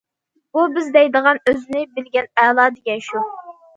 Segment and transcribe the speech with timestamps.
[0.55, 3.23] بۇ بىز دەيدىغان« ئۆزىنى بىلگەن ئەلا» دېگەن شۇ.